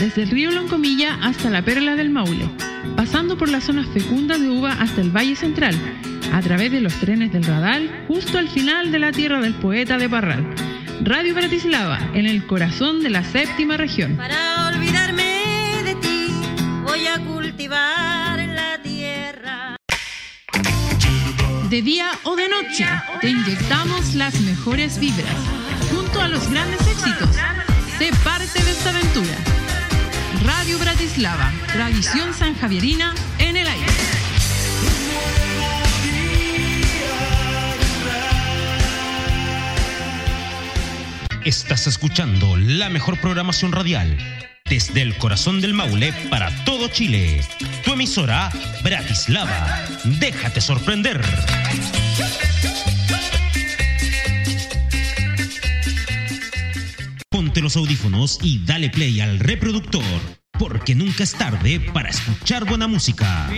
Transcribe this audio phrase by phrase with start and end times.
[0.00, 2.48] desde el río Loncomilla hasta la Perla del Maule,
[2.96, 5.74] pasando por las zonas fecundas de uva hasta el Valle Central,
[6.32, 9.98] a través de los trenes del Radal, justo al final de la tierra del poeta
[9.98, 10.54] de Parral.
[11.02, 14.16] Radio Bratislava, en el corazón de la séptima región.
[14.16, 16.32] Para olvidarme de ti,
[16.82, 19.76] voy a cultivar la tierra.
[21.68, 22.86] De día o de noche,
[23.20, 25.36] te inyectamos las mejores vibras,
[25.94, 27.36] junto a los grandes éxitos.
[27.98, 29.29] Sé parte de esta aventura.
[30.80, 33.86] Bratislava, tradición sanjavierina en el aire.
[41.44, 44.16] Estás escuchando la mejor programación radial
[44.70, 47.40] desde el corazón del Maule para todo Chile.
[47.84, 48.50] Tu emisora
[48.82, 49.84] Bratislava.
[50.04, 51.20] Déjate sorprender.
[57.28, 60.04] Ponte los audífonos y dale play al reproductor,
[60.60, 63.48] porque nunca es tarde para escuchar buena música.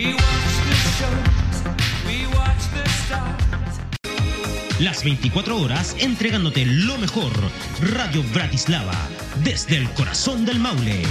[4.79, 7.33] Las 24 horas entregándote lo mejor.
[7.81, 8.97] Radio Bratislava,
[9.43, 11.03] desde el corazón del Maule.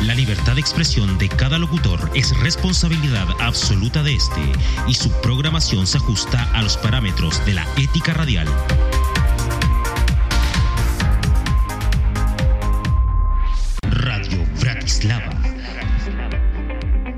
[0.00, 4.40] La libertad de expresión de cada locutor es responsabilidad absoluta de este
[4.86, 8.48] y su programación se ajusta a los parámetros de la ética radial.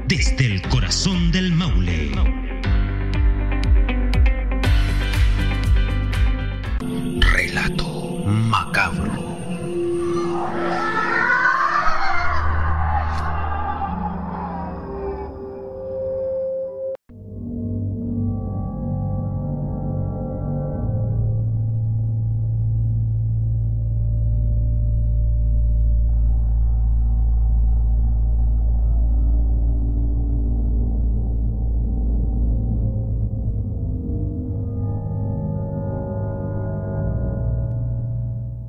[0.09, 2.13] Desde el corazón del Maule.
[7.21, 9.26] Relato macabro.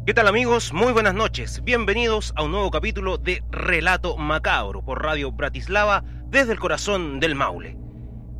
[0.07, 0.71] ¿Qué tal amigos?
[0.71, 1.61] Muy buenas noches.
[1.65, 7.35] Bienvenidos a un nuevo capítulo de Relato Macabro por Radio Bratislava desde el corazón del
[7.35, 7.77] Maule.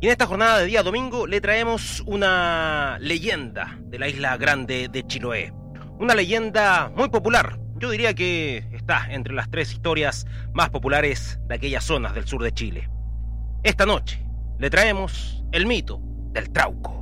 [0.00, 4.88] Y en esta jornada de día domingo le traemos una leyenda de la isla grande
[4.90, 5.52] de Chiloé.
[5.98, 7.58] Una leyenda muy popular.
[7.76, 12.42] Yo diría que está entre las tres historias más populares de aquellas zonas del sur
[12.42, 12.88] de Chile.
[13.62, 14.24] Esta noche
[14.58, 16.00] le traemos el mito
[16.32, 16.97] del Trauco.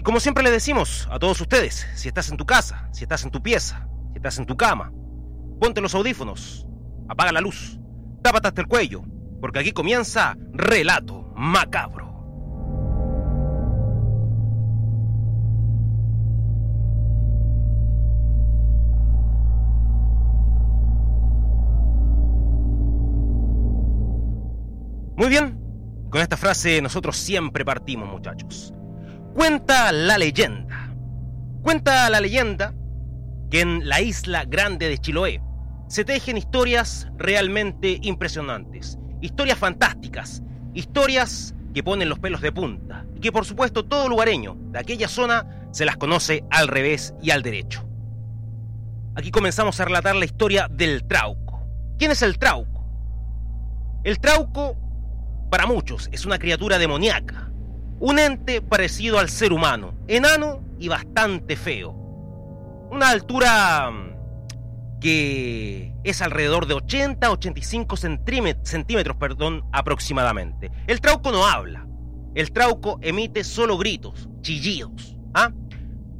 [0.00, 3.22] Y como siempre le decimos a todos ustedes, si estás en tu casa, si estás
[3.24, 4.90] en tu pieza, si estás en tu cama,
[5.60, 6.66] ponte los audífonos,
[7.06, 7.78] apaga la luz,
[8.22, 9.02] tápate hasta el cuello,
[9.42, 12.08] porque aquí comienza Relato Macabro.
[25.14, 28.72] Muy bien, con esta frase nosotros siempre partimos, muchachos.
[29.34, 30.92] Cuenta la leyenda.
[31.62, 32.74] Cuenta la leyenda
[33.48, 35.40] que en la isla grande de Chiloé
[35.86, 40.42] se tejen historias realmente impresionantes, historias fantásticas,
[40.74, 45.06] historias que ponen los pelos de punta y que por supuesto todo lugareño de aquella
[45.06, 47.86] zona se las conoce al revés y al derecho.
[49.14, 51.68] Aquí comenzamos a relatar la historia del Trauco.
[51.98, 52.84] ¿Quién es el Trauco?
[54.02, 54.76] El Trauco,
[55.50, 57.49] para muchos, es una criatura demoníaca,
[58.00, 61.92] un ente parecido al ser humano, enano y bastante feo.
[62.90, 70.72] Una altura mm, que es alrededor de 80-85 centímetros perdón, aproximadamente.
[70.86, 71.86] El trauco no habla.
[72.34, 75.16] El trauco emite solo gritos, chillidos.
[75.34, 75.52] ¿ah?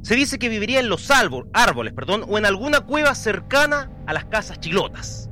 [0.03, 4.25] Se dice que viviría en los árboles perdón, o en alguna cueva cercana a las
[4.25, 5.30] casas chilotas.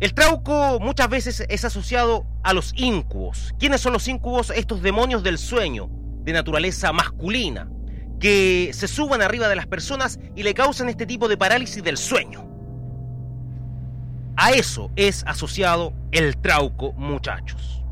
[0.00, 3.54] El trauco muchas veces es asociado a los incubos.
[3.58, 4.50] ¿Quiénes son los incubos?
[4.50, 5.90] Estos demonios del sueño,
[6.22, 7.70] de naturaleza masculina,
[8.18, 11.98] que se suban arriba de las personas y le causan este tipo de parálisis del
[11.98, 12.48] sueño.
[14.36, 17.84] A eso es asociado el trauco, muchachos.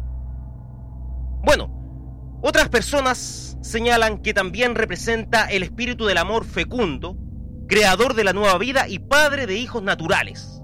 [1.44, 7.19] Bueno, otras personas señalan que también representa el espíritu del amor fecundo,
[7.66, 10.62] creador de la nueva vida y padre de hijos naturales.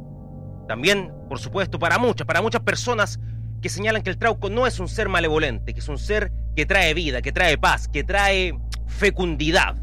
[0.68, 3.18] También, por supuesto, para muchas, para muchas personas
[3.60, 6.64] que señalan que el trauco no es un ser malevolente, que es un ser que
[6.64, 9.74] trae vida, que trae paz, que trae fecundidad.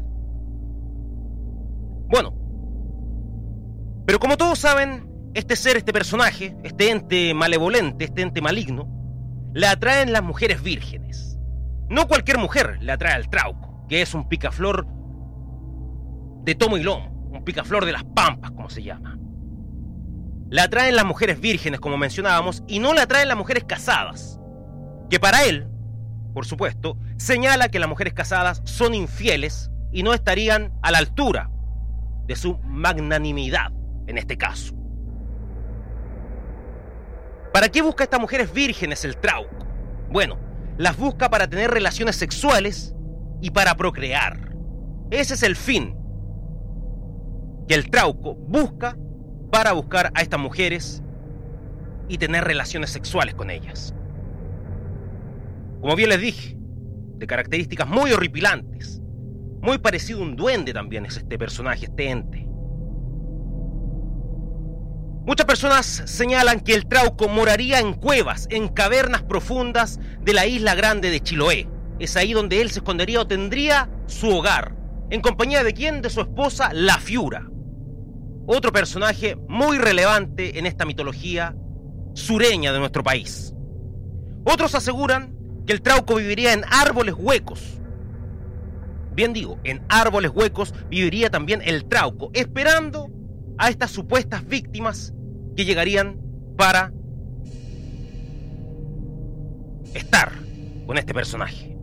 [2.08, 2.34] Bueno,
[4.06, 8.88] pero como todos saben, este ser, este personaje, este ente malevolente, este ente maligno,
[9.52, 11.38] le atraen las mujeres vírgenes.
[11.90, 14.86] No cualquier mujer le atrae al trauco, que es un picaflor
[16.44, 19.18] de tomo y lomo, un picaflor de las pampas, como se llama.
[20.52, 24.38] Le atraen las mujeres vírgenes, como mencionábamos, y no le atraen las mujeres casadas,
[25.08, 25.66] que para él,
[26.34, 31.50] por supuesto, señala que las mujeres casadas son infieles y no estarían a la altura
[32.26, 33.72] de su magnanimidad
[34.06, 34.74] en este caso.
[37.54, 39.66] ¿Para qué busca estas mujeres vírgenes el trauco?
[40.10, 40.38] Bueno,
[40.76, 42.94] las busca para tener relaciones sexuales
[43.40, 44.54] y para procrear.
[45.10, 45.96] Ese es el fin
[47.66, 48.98] que el trauco busca
[49.52, 51.02] para buscar a estas mujeres
[52.08, 53.94] y tener relaciones sexuales con ellas.
[55.82, 56.56] Como bien les dije,
[57.18, 59.02] de características muy horripilantes,
[59.60, 62.48] muy parecido a un duende también es este personaje, este ente.
[65.26, 70.74] Muchas personas señalan que el Trauco moraría en cuevas, en cavernas profundas de la isla
[70.74, 71.68] grande de Chiloé.
[71.98, 74.74] Es ahí donde él se escondería o tendría su hogar.
[75.10, 76.00] ¿En compañía de quién?
[76.00, 77.51] De su esposa, la Fiura.
[78.46, 81.54] Otro personaje muy relevante en esta mitología
[82.14, 83.54] sureña de nuestro país.
[84.44, 85.36] Otros aseguran
[85.66, 87.78] que el Trauco viviría en árboles huecos.
[89.14, 93.10] Bien digo, en árboles huecos viviría también el Trauco, esperando
[93.58, 95.14] a estas supuestas víctimas
[95.56, 96.20] que llegarían
[96.56, 96.92] para
[99.94, 100.32] estar
[100.86, 101.76] con este personaje.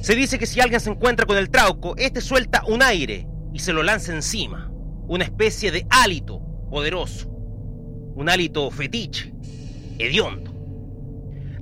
[0.00, 3.58] Se dice que si alguien se encuentra con el trauco, este suelta un aire y
[3.58, 4.70] se lo lanza encima,
[5.08, 9.32] una especie de hálito poderoso, un hálito fetiche,
[9.98, 10.52] hediondo,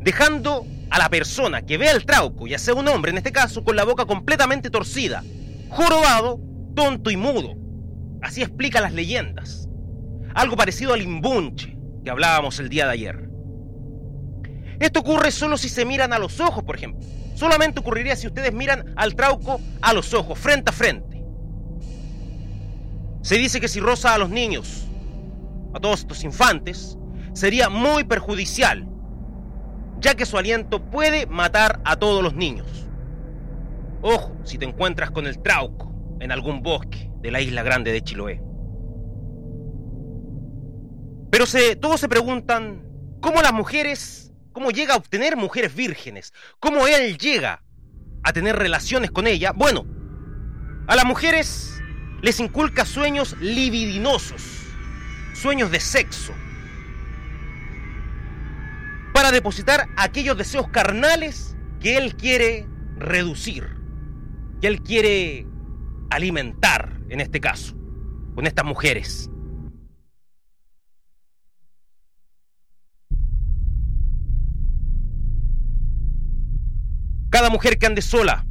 [0.00, 3.64] dejando a la persona que ve al trauco, ya sea un hombre en este caso,
[3.64, 5.22] con la boca completamente torcida,
[5.70, 6.40] jorobado
[6.74, 7.54] tonto y mudo.
[8.22, 9.68] Así explican las leyendas.
[10.34, 13.28] Algo parecido al imbunche que hablábamos el día de ayer.
[14.80, 17.00] Esto ocurre solo si se miran a los ojos, por ejemplo.
[17.34, 21.07] Solamente ocurriría si ustedes miran al trauco a los ojos, frente a frente.
[23.28, 24.88] Se dice que si roza a los niños,
[25.74, 26.96] a todos estos infantes,
[27.34, 28.88] sería muy perjudicial,
[30.00, 32.88] ya que su aliento puede matar a todos los niños.
[34.00, 38.00] Ojo si te encuentras con el trauco en algún bosque de la isla grande de
[38.00, 38.40] Chiloé.
[41.30, 42.82] Pero se, todos se preguntan
[43.20, 47.62] cómo las mujeres, cómo llega a obtener mujeres vírgenes, cómo él llega
[48.22, 49.52] a tener relaciones con ella.
[49.52, 49.84] Bueno,
[50.86, 51.77] a las mujeres
[52.20, 54.42] les inculca sueños libidinosos,
[55.34, 56.32] sueños de sexo,
[59.12, 62.66] para depositar aquellos deseos carnales que él quiere
[62.96, 63.76] reducir,
[64.60, 65.46] que él quiere
[66.10, 67.76] alimentar, en este caso,
[68.34, 69.30] con estas mujeres.
[77.30, 78.47] Cada mujer que ande sola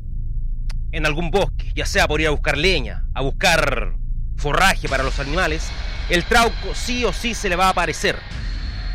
[0.92, 3.94] en algún bosque, ya sea por ir a buscar leña, a buscar
[4.38, 5.70] forraje para los animales,
[6.10, 8.18] el trauco sí o sí se le va a aparecer.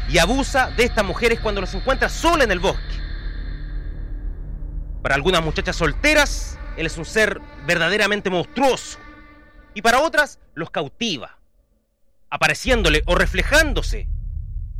[0.09, 3.01] Y abusa de estas mujeres cuando las encuentra sola en el bosque.
[5.03, 8.99] Para algunas muchachas solteras, él es un ser verdaderamente monstruoso.
[9.75, 11.39] Y para otras los cautiva,
[12.31, 14.09] apareciéndole o reflejándose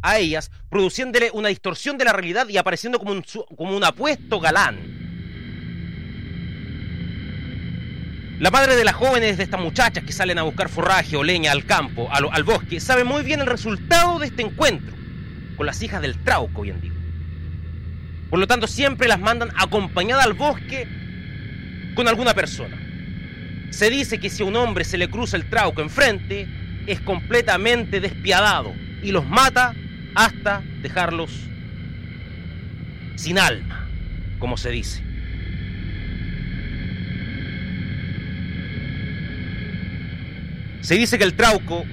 [0.03, 3.25] a ellas, produciéndole una distorsión de la realidad y apareciendo como un,
[3.57, 5.02] como un apuesto galán.
[8.43, 11.53] La madre de las jóvenes de estas muchachas que salen a buscar forraje o leña
[11.53, 14.97] al campo, al, al bosque, sabe muy bien el resultado de este encuentro
[15.57, 16.81] con las hijas del trauco hoy en.
[18.29, 20.89] Por lo tanto, siempre las mandan acompañadas al bosque
[21.95, 22.77] con alguna persona.
[23.71, 26.49] Se dice que si a un hombre se le cruza el trauco enfrente,
[26.89, 29.73] es completamente despiadado y los mata
[30.17, 31.31] hasta dejarlos
[33.15, 33.87] sin alma,
[34.41, 35.12] como se dice.
[40.83, 41.85] Se dice que el trauco,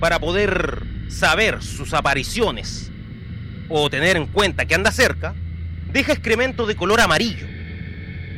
[0.00, 2.90] para poder saber sus apariciones
[3.68, 5.34] o tener en cuenta que anda cerca,
[5.92, 7.46] deja excremento de color amarillo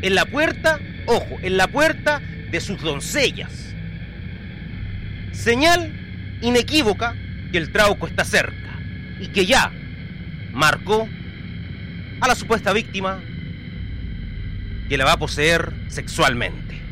[0.03, 3.75] en la puerta, ojo, en la puerta de sus doncellas.
[5.33, 7.15] Señal inequívoca
[7.53, 8.79] que el trauco está cerca
[9.21, 9.73] y que ya
[10.53, 11.09] marcó
[12.21, 13.23] a la supuesta víctima
[14.89, 16.86] que la va a poseer sexualmente.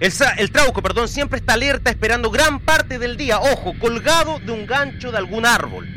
[0.00, 4.66] El, trauco, perdón, siempre está alerta esperando gran parte del día, ojo, colgado de un
[4.66, 5.88] gancho de algún árbol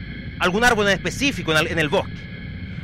[0.41, 2.13] algún árbol en específico en el, bosque.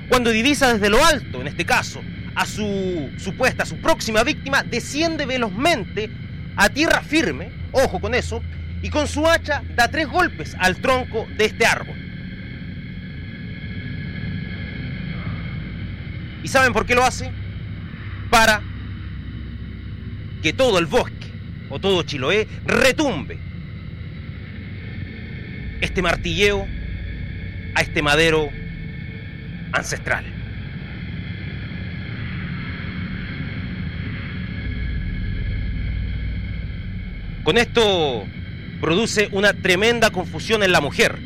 [0.09, 2.01] Cuando divisa desde lo alto, en este caso,
[2.35, 6.11] a su supuesta, a su próxima víctima, desciende velozmente
[6.55, 8.43] a tierra firme, ojo con eso,
[8.83, 11.95] y con su hacha da tres golpes al tronco de este árbol.
[16.43, 17.31] ¿Y saben por qué lo hace?
[18.29, 18.61] Para
[20.41, 21.31] que todo el bosque
[21.69, 23.37] o todo Chiloé retumbe
[25.81, 26.67] este martilleo
[27.75, 28.49] a este madero
[29.71, 30.25] ancestral.
[37.43, 38.25] Con esto
[38.81, 41.17] produce una tremenda confusión en la mujer,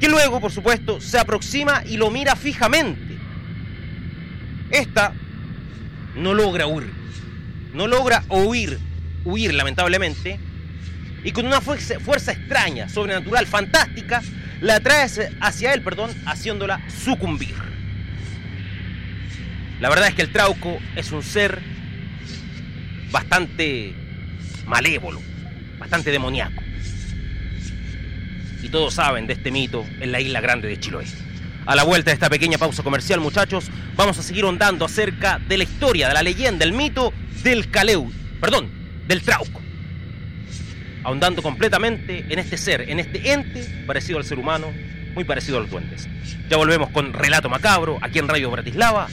[0.00, 3.16] que luego, por supuesto, se aproxima y lo mira fijamente.
[4.70, 5.12] Esta
[6.16, 6.90] no logra huir,
[7.72, 8.78] no logra huir,
[9.24, 10.38] huir lamentablemente,
[11.22, 14.22] y con una fuerza, extraña, sobrenatural, fantástica,
[14.60, 15.06] la atrae
[15.40, 17.54] hacia él, perdón, haciéndola sucumbir.
[19.80, 21.60] La verdad es que el Trauco es un ser
[23.10, 23.94] bastante
[24.66, 25.20] malévolo,
[25.78, 26.62] bastante demoníaco.
[28.62, 31.06] Y todos saben de este mito en la isla grande de Chiloé.
[31.70, 35.56] A la vuelta de esta pequeña pausa comercial, muchachos, vamos a seguir ondando acerca de
[35.56, 37.12] la historia, de la leyenda, el mito
[37.44, 38.10] del Caleu,
[38.40, 38.68] perdón,
[39.06, 39.60] del Trauco.
[41.04, 44.66] Ahondando completamente en este ser, en este ente parecido al ser humano,
[45.14, 46.08] muy parecido a los duendes.
[46.48, 49.06] Ya volvemos con Relato Macabro, aquí en Radio Bratislava,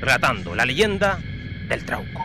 [0.00, 1.20] relatando la leyenda
[1.68, 2.24] del Trauco.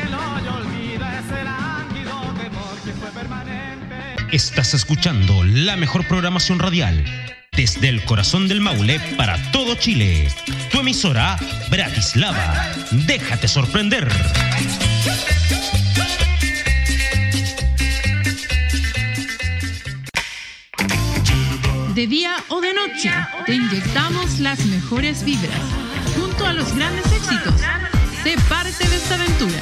[4.31, 7.03] Estás escuchando la mejor programación radial
[7.51, 10.29] desde el corazón del Maule para todo Chile.
[10.71, 11.37] Tu emisora
[11.69, 12.71] Bratislava.
[12.91, 14.07] Déjate sorprender.
[21.93, 23.11] De día o de noche,
[23.45, 25.59] te inyectamos las mejores vibras.
[26.15, 27.59] Junto a los grandes éxitos,
[28.23, 29.61] sé parte de esta aventura.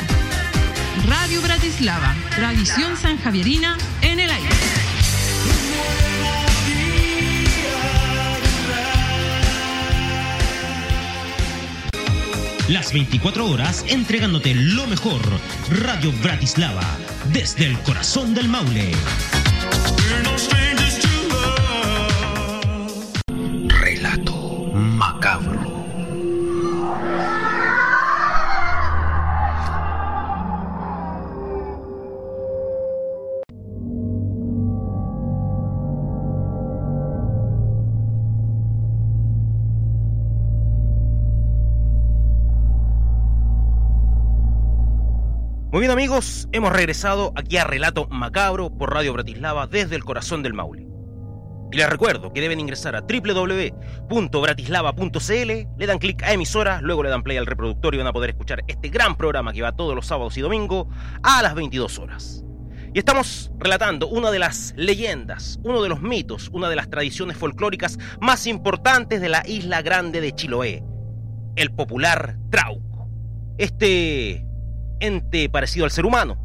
[1.08, 4.49] Radio Bratislava, tradición sanjavierina en el aire.
[12.70, 15.22] Las 24 horas entregándote lo mejor.
[15.72, 16.86] Radio Bratislava,
[17.34, 18.92] desde el corazón del Maule.
[45.80, 50.54] Bien amigos, hemos regresado aquí a Relato Macabro por Radio Bratislava desde el corazón del
[50.54, 50.86] Maule.
[51.72, 57.10] Y les recuerdo que deben ingresar a www.bratislava.cl, le dan clic a emisora, luego le
[57.10, 59.96] dan play al reproductor y van a poder escuchar este gran programa que va todos
[59.96, 60.88] los sábados y domingos
[61.24, 62.44] a las 22 horas.
[62.94, 67.38] Y estamos relatando una de las leyendas, uno de los mitos, una de las tradiciones
[67.38, 70.84] folclóricas más importantes de la isla grande de Chiloé,
[71.56, 73.08] el popular Trauco.
[73.58, 74.49] Este
[75.00, 76.38] ente parecido al ser humano,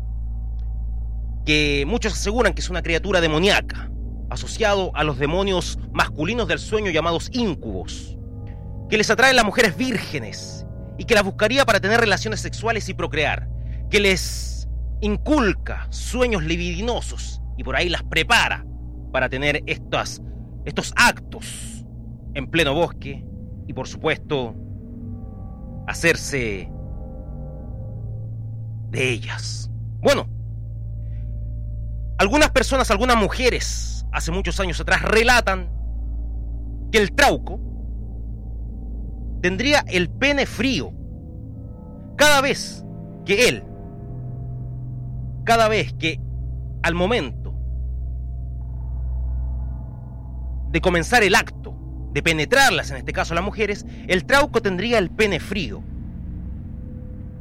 [1.44, 3.90] que muchos aseguran que es una criatura demoníaca,
[4.30, 8.16] asociado a los demonios masculinos del sueño llamados íncubos,
[8.88, 10.66] que les atrae a las mujeres vírgenes
[10.98, 13.48] y que las buscaría para tener relaciones sexuales y procrear,
[13.90, 14.68] que les
[15.00, 18.64] inculca sueños libidinosos y por ahí las prepara
[19.12, 21.84] para tener estos actos
[22.34, 23.24] en pleno bosque
[23.66, 24.54] y por supuesto
[25.86, 26.70] hacerse
[28.94, 29.70] de ellas.
[30.00, 30.28] Bueno,
[32.18, 35.68] algunas personas, algunas mujeres, hace muchos años atrás, relatan
[36.90, 37.60] que el trauco
[39.42, 40.92] tendría el pene frío
[42.16, 42.84] cada vez
[43.26, 43.64] que él,
[45.44, 46.20] cada vez que
[46.82, 47.52] al momento
[50.70, 51.74] de comenzar el acto
[52.12, 55.82] de penetrarlas, en este caso las mujeres, el trauco tendría el pene frío.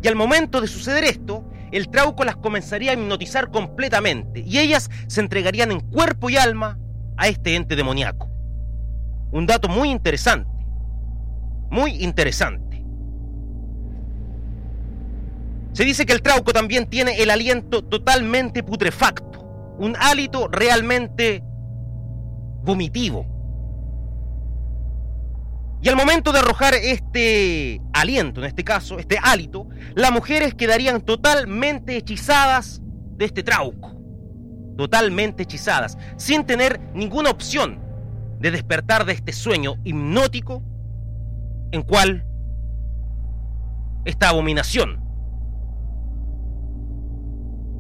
[0.04, 4.92] Y al momento de suceder esto, el trauco las comenzaría a hipnotizar completamente y ellas
[5.08, 6.78] se entregarían en cuerpo y alma
[7.18, 8.30] a este ente demoníaco.
[9.32, 10.52] Un dato muy interesante,
[11.72, 12.84] muy interesante.
[15.72, 19.40] Se dice que el trauco también tiene el aliento totalmente putrefacto,
[19.80, 21.42] un hálito realmente
[22.64, 23.26] vomitivo.
[25.84, 31.02] Y al momento de arrojar este aliento, en este caso, este hálito, las mujeres quedarían
[31.02, 32.82] totalmente hechizadas
[33.18, 33.92] de este trauco.
[34.78, 37.84] Totalmente hechizadas, sin tener ninguna opción
[38.40, 40.64] de despertar de este sueño hipnótico
[41.74, 42.26] en cual
[44.06, 45.04] esta abominación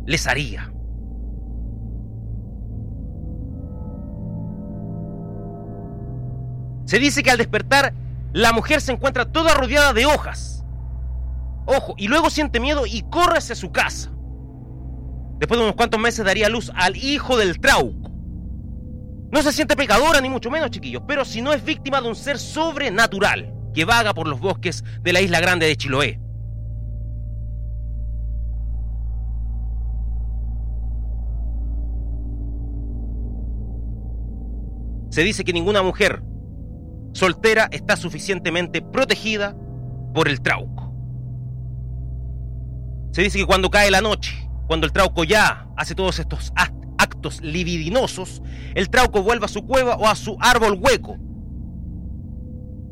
[0.05, 0.72] les haría.
[6.93, 7.91] Se dice que al despertar,
[8.33, 10.63] la mujer se encuentra toda rodeada de hojas.
[11.65, 14.11] Ojo, y luego siente miedo y corre hacia su casa.
[15.39, 18.11] Después de unos cuantos meses daría luz al hijo del trauco.
[19.31, 22.15] No se siente pecadora ni mucho menos, chiquillos, pero si no es víctima de un
[22.15, 26.19] ser sobrenatural que vaga por los bosques de la isla grande de Chiloé.
[35.09, 36.21] Se dice que ninguna mujer
[37.13, 39.55] soltera está suficientemente protegida
[40.13, 40.93] por el trauco.
[43.11, 46.51] Se dice que cuando cae la noche, cuando el trauco ya hace todos estos
[46.97, 48.41] actos libidinosos,
[48.75, 51.17] el trauco vuelve a su cueva o a su árbol hueco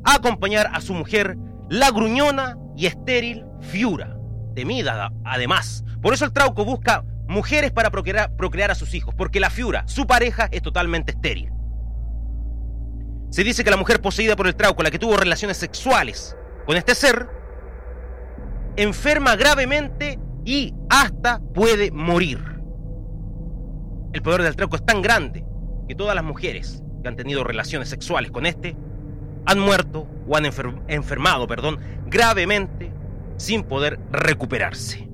[0.03, 1.37] a acompañar a su mujer,
[1.69, 4.17] la gruñona y estéril Fiura,
[4.55, 5.83] temida además.
[6.01, 9.83] Por eso el trauco busca mujeres para procrear, procrear a sus hijos, porque la Fiura,
[9.87, 11.51] su pareja, es totalmente estéril.
[13.31, 16.35] Se dice que la mujer poseída por el trauco, la que tuvo relaciones sexuales
[16.65, 17.29] con este ser,
[18.75, 22.39] enferma gravemente y hasta puede morir.
[24.11, 25.45] El poder del trauco es tan grande
[25.87, 28.75] que todas las mujeres que han tenido relaciones sexuales con este
[29.45, 30.45] han muerto o han
[30.89, 32.91] enfermado, perdón, gravemente
[33.37, 35.09] sin poder recuperarse.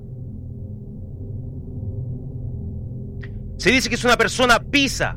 [3.58, 5.16] Se dice que es una persona pisa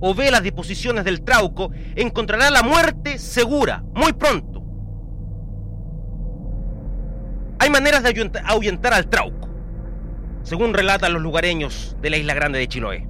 [0.00, 4.62] o ve las disposiciones del trauco, encontrará la muerte segura, muy pronto.
[7.58, 9.48] Hay maneras de ahuyentar al trauco,
[10.42, 13.08] según relatan los lugareños de la isla grande de Chiloé.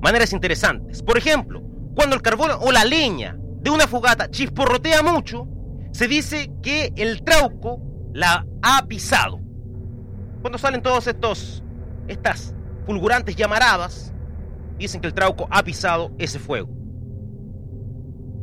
[0.00, 1.02] Maneras interesantes.
[1.02, 1.62] Por ejemplo,
[1.94, 5.46] cuando el carbón o la leña de una fogata chisporrotea mucho,
[5.92, 7.82] se dice que el trauco
[8.14, 9.38] la ha pisado.
[10.40, 11.62] Cuando salen todos estos,
[12.08, 12.54] estas
[12.86, 14.14] fulgurantes llamaradas,
[14.80, 16.68] dicen que el trauco ha pisado ese fuego.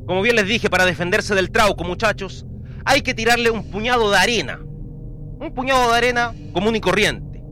[0.06, 2.46] Como bien les dije, para defenderse del trauco, muchachos,
[2.86, 4.60] hay que tirarle un puñado de arena.
[4.62, 7.44] Un puñado de arena común y corriente.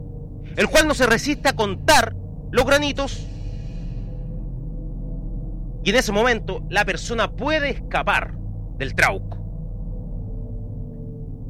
[0.56, 2.16] El cual no se resiste a contar
[2.52, 3.28] los granitos.
[5.84, 8.36] Y en ese momento la persona puede escapar
[8.78, 9.38] del trauco.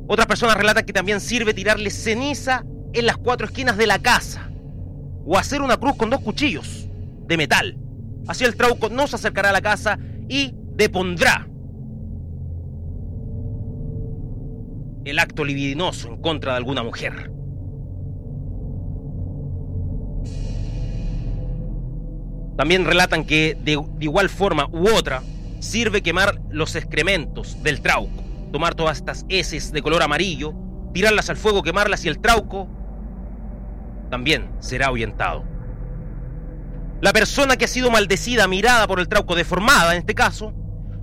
[0.07, 4.49] Otras personas relatan que también sirve tirarle ceniza en las cuatro esquinas de la casa.
[5.25, 6.85] O hacer una cruz con dos cuchillos
[7.27, 7.77] de metal.
[8.27, 11.47] Así el trauco no se acercará a la casa y depondrá
[15.05, 17.31] el acto libidinoso en contra de alguna mujer.
[22.57, 25.21] También relatan que de, igual forma u otra
[25.59, 30.53] sirve quemar los excrementos del trauco, tomar todas estas heces de color amarillo,
[30.93, 32.67] tirarlas al fuego, quemarlas y el trauco
[34.09, 35.54] también será ahuyentado.
[37.01, 40.53] La persona que ha sido maldecida, mirada por el trauco, deformada en este caso,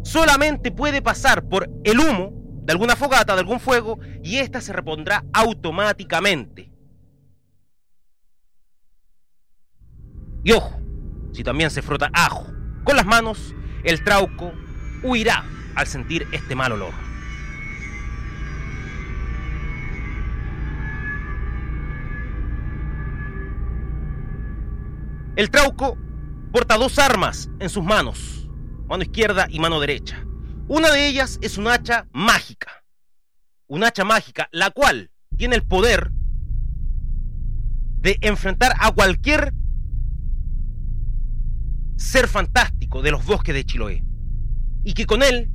[0.02, 2.33] solamente puede pasar por el humo
[2.64, 6.70] de alguna fogata, de algún fuego, y ésta se repondrá automáticamente.
[10.44, 10.81] Y ojo,
[11.33, 12.46] si también se frota ajo
[12.85, 14.52] con las manos, el trauco
[15.02, 17.12] huirá al sentir este mal olor.
[25.35, 25.97] El trauco
[26.53, 28.47] porta dos armas en sus manos,
[28.87, 30.23] mano izquierda y mano derecha.
[30.68, 32.85] Una de ellas es un hacha mágica.
[33.66, 36.11] Un hacha mágica, la cual tiene el poder
[38.01, 39.55] de enfrentar a cualquier
[41.97, 44.05] ser fantástico de los bosques de Chiloé.
[44.85, 45.51] Y que con él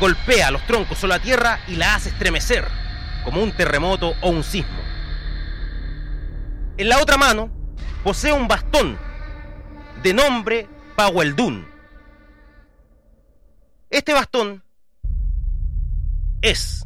[0.00, 2.66] golpea los troncos o la tierra y la hace estremecer,
[3.24, 4.80] como un terremoto o un sismo.
[6.76, 7.61] En la otra mano
[8.02, 8.98] posee un bastón
[10.02, 11.66] de nombre Paweldun.
[13.90, 14.62] Este bastón
[16.40, 16.84] es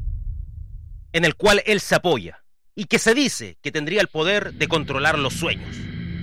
[1.13, 2.43] en el cual él se apoya
[2.75, 5.75] y que se dice que tendría el poder de controlar los sueños.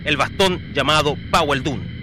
[0.06, 1.94] El bastón llamado Powell Dun.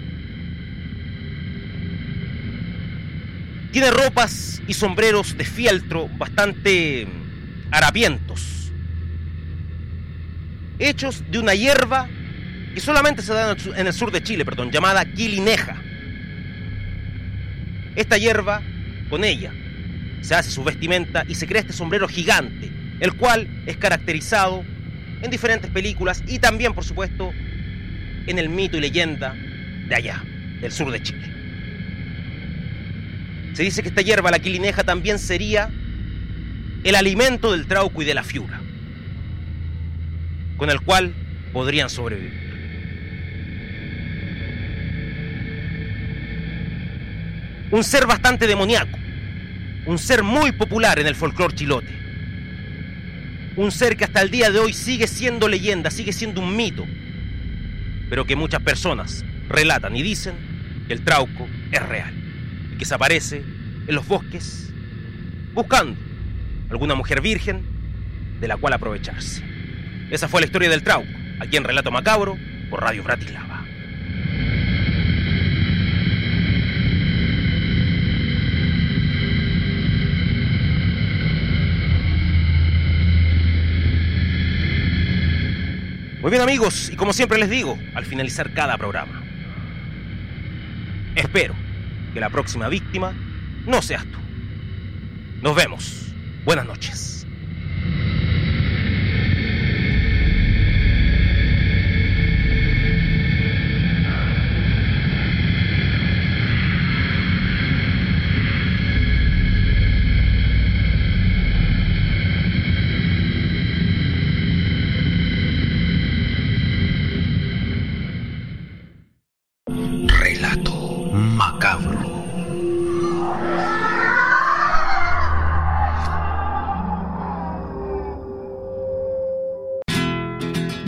[3.71, 7.07] Tiene ropas y sombreros de fieltro bastante
[7.71, 8.71] harapientos,
[10.79, 12.09] hechos de una hierba
[12.73, 15.75] que solamente se da en el sur de Chile, perdón, llamada quilineja.
[17.95, 18.61] Esta hierba,
[19.09, 19.53] con ella,
[20.21, 24.63] se hace su vestimenta y se crea este sombrero gigante, el cual es caracterizado
[25.21, 27.33] en diferentes películas y también, por supuesto,
[28.27, 29.35] en el mito y leyenda
[29.87, 30.23] de allá,
[30.61, 31.31] del sur de Chile.
[33.53, 35.69] Se dice que esta hierba, la quilineja, también sería
[36.83, 38.61] el alimento del trauco y de la fiura,
[40.57, 41.13] con el cual
[41.51, 42.40] podrían sobrevivir.
[47.71, 48.97] Un ser bastante demoníaco,
[49.85, 51.93] un ser muy popular en el folclore chilote,
[53.55, 56.85] un ser que hasta el día de hoy sigue siendo leyenda, sigue siendo un mito,
[58.09, 60.33] pero que muchas personas relatan y dicen
[60.87, 62.21] que el trauco es real
[62.81, 63.43] que se aparece
[63.85, 64.71] en los bosques
[65.53, 65.95] buscando
[66.71, 67.61] alguna mujer virgen
[68.39, 69.43] de la cual aprovecharse.
[70.09, 71.07] Esa fue la historia del Trauco,
[71.39, 72.35] aquí en Relato Macabro,
[72.71, 73.50] por Radio Bratislava.
[86.21, 89.23] Muy bien amigos, y como siempre les digo, al finalizar cada programa,
[91.15, 91.55] espero
[92.13, 93.11] que la próxima víctima
[93.65, 94.19] no seas tú.
[95.41, 96.13] Nos vemos.
[96.45, 97.20] Buenas noches.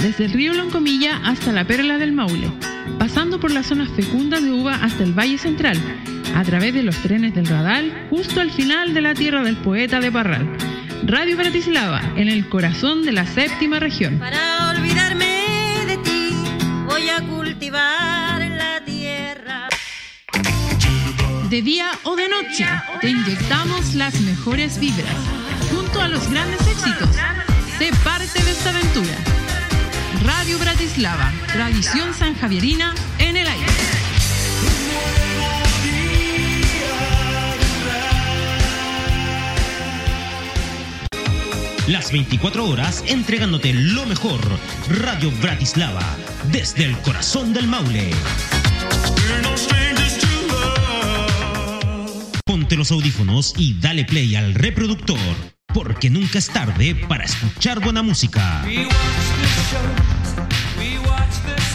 [0.03, 2.51] Desde el río Loncomilla hasta la Perla del Maule,
[2.99, 5.77] pasando por las zonas fecundas de uva hasta el Valle Central,
[6.35, 10.01] a través de los trenes del Radal, justo al final de la tierra del poeta
[10.01, 10.57] de Parral.
[11.05, 14.19] Radio Bratislava, en el corazón de la séptima región.
[14.19, 16.35] Para olvidarme de ti,
[16.85, 19.69] voy a cultivar la tierra.
[21.49, 22.65] De día o de noche,
[22.99, 25.15] te inyectamos las mejores vibras.
[25.73, 27.15] Junto a los grandes éxitos,
[27.77, 29.32] sé parte de esta aventura.
[30.37, 33.65] Radio Bratislava, tradición sanjavierina en el aire.
[41.87, 44.41] Las 24 horas entregándote lo mejor.
[44.89, 46.03] Radio Bratislava,
[46.51, 48.11] desde el corazón del Maule.
[52.43, 55.17] Ponte los audífonos y dale play al reproductor,
[55.73, 58.65] porque nunca es tarde para escuchar buena música.